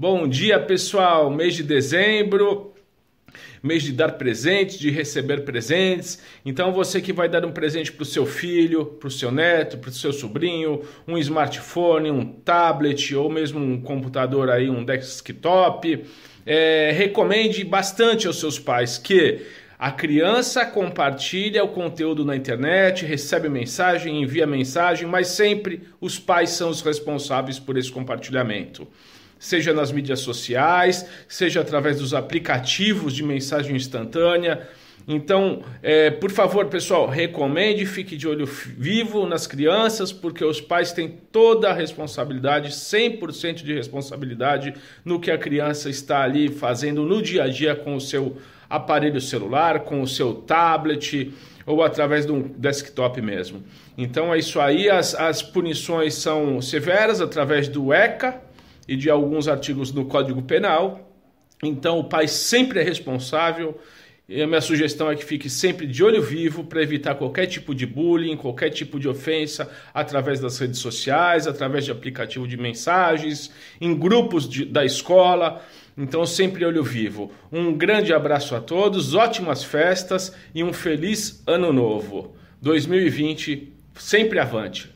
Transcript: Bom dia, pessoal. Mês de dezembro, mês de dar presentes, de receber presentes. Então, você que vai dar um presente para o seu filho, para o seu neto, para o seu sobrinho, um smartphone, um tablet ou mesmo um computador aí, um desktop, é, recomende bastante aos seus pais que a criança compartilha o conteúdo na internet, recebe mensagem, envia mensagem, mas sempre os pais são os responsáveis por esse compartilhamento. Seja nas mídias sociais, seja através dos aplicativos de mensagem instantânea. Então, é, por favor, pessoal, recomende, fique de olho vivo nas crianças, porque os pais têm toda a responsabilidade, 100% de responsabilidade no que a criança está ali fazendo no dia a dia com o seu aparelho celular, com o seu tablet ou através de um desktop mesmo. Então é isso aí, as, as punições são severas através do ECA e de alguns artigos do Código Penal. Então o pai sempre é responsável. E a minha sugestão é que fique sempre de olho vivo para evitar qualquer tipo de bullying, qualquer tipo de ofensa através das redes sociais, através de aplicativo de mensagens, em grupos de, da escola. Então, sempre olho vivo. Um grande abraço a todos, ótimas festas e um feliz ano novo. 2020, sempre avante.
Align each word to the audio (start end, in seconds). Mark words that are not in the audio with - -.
Bom 0.00 0.26
dia, 0.26 0.58
pessoal. 0.58 1.28
Mês 1.28 1.54
de 1.54 1.62
dezembro, 1.62 2.72
mês 3.62 3.82
de 3.82 3.92
dar 3.92 4.12
presentes, 4.12 4.78
de 4.78 4.90
receber 4.90 5.44
presentes. 5.44 6.22
Então, 6.42 6.72
você 6.72 7.02
que 7.02 7.12
vai 7.12 7.28
dar 7.28 7.44
um 7.44 7.52
presente 7.52 7.92
para 7.92 8.04
o 8.04 8.06
seu 8.06 8.24
filho, 8.24 8.86
para 8.86 9.08
o 9.08 9.10
seu 9.10 9.30
neto, 9.30 9.76
para 9.76 9.90
o 9.90 9.92
seu 9.92 10.10
sobrinho, 10.10 10.80
um 11.06 11.18
smartphone, 11.18 12.10
um 12.10 12.24
tablet 12.24 13.14
ou 13.14 13.28
mesmo 13.28 13.60
um 13.60 13.78
computador 13.78 14.48
aí, 14.48 14.70
um 14.70 14.82
desktop, 14.82 16.02
é, 16.46 16.92
recomende 16.92 17.62
bastante 17.62 18.26
aos 18.26 18.40
seus 18.40 18.58
pais 18.58 18.96
que 18.96 19.42
a 19.78 19.92
criança 19.92 20.64
compartilha 20.64 21.62
o 21.62 21.68
conteúdo 21.68 22.24
na 22.24 22.34
internet, 22.34 23.04
recebe 23.04 23.50
mensagem, 23.50 24.22
envia 24.22 24.46
mensagem, 24.46 25.06
mas 25.06 25.28
sempre 25.28 25.82
os 26.00 26.18
pais 26.18 26.48
são 26.48 26.70
os 26.70 26.80
responsáveis 26.80 27.58
por 27.58 27.76
esse 27.76 27.92
compartilhamento. 27.92 28.88
Seja 29.40 29.72
nas 29.72 29.90
mídias 29.90 30.20
sociais, 30.20 31.06
seja 31.26 31.62
através 31.62 31.98
dos 31.98 32.12
aplicativos 32.12 33.14
de 33.14 33.24
mensagem 33.24 33.74
instantânea. 33.74 34.68
Então, 35.08 35.62
é, 35.82 36.10
por 36.10 36.30
favor, 36.30 36.66
pessoal, 36.66 37.08
recomende, 37.08 37.86
fique 37.86 38.18
de 38.18 38.28
olho 38.28 38.46
vivo 38.46 39.26
nas 39.26 39.46
crianças, 39.46 40.12
porque 40.12 40.44
os 40.44 40.60
pais 40.60 40.92
têm 40.92 41.08
toda 41.32 41.70
a 41.70 41.72
responsabilidade, 41.72 42.68
100% 42.68 43.64
de 43.64 43.74
responsabilidade 43.74 44.74
no 45.04 45.18
que 45.18 45.30
a 45.30 45.38
criança 45.38 45.88
está 45.88 46.22
ali 46.22 46.48
fazendo 46.50 47.02
no 47.04 47.22
dia 47.22 47.44
a 47.44 47.48
dia 47.48 47.74
com 47.74 47.96
o 47.96 48.00
seu 48.00 48.36
aparelho 48.68 49.20
celular, 49.20 49.80
com 49.80 50.02
o 50.02 50.06
seu 50.06 50.34
tablet 50.34 51.32
ou 51.66 51.82
através 51.82 52.26
de 52.26 52.32
um 52.32 52.42
desktop 52.42 53.20
mesmo. 53.20 53.64
Então 53.96 54.32
é 54.32 54.38
isso 54.38 54.60
aí, 54.60 54.88
as, 54.88 55.14
as 55.14 55.42
punições 55.42 56.14
são 56.14 56.60
severas 56.60 57.20
através 57.20 57.68
do 57.68 57.92
ECA 57.92 58.40
e 58.90 58.96
de 58.96 59.08
alguns 59.08 59.46
artigos 59.46 59.92
do 59.92 60.04
Código 60.04 60.42
Penal. 60.42 61.08
Então 61.62 62.00
o 62.00 62.04
pai 62.04 62.26
sempre 62.26 62.80
é 62.80 62.82
responsável. 62.82 63.80
E 64.28 64.42
a 64.42 64.48
minha 64.48 64.60
sugestão 64.60 65.08
é 65.08 65.14
que 65.14 65.24
fique 65.24 65.48
sempre 65.48 65.86
de 65.86 66.02
olho 66.02 66.20
vivo 66.20 66.64
para 66.64 66.82
evitar 66.82 67.14
qualquer 67.14 67.46
tipo 67.46 67.72
de 67.72 67.86
bullying, 67.86 68.36
qualquer 68.36 68.70
tipo 68.70 68.98
de 68.98 69.08
ofensa 69.08 69.70
através 69.94 70.40
das 70.40 70.58
redes 70.58 70.80
sociais, 70.80 71.46
através 71.46 71.84
de 71.84 71.92
aplicativo 71.92 72.48
de 72.48 72.56
mensagens, 72.56 73.52
em 73.80 73.96
grupos 73.96 74.48
de, 74.48 74.64
da 74.64 74.84
escola. 74.84 75.64
Então, 75.96 76.26
sempre 76.26 76.64
olho 76.64 76.82
vivo. 76.82 77.30
Um 77.52 77.72
grande 77.72 78.12
abraço 78.12 78.56
a 78.56 78.60
todos, 78.60 79.14
ótimas 79.14 79.62
festas 79.62 80.34
e 80.52 80.64
um 80.64 80.72
feliz 80.72 81.44
ano 81.46 81.72
novo. 81.72 82.34
2020, 82.60 83.72
sempre 83.94 84.40
avante. 84.40 84.90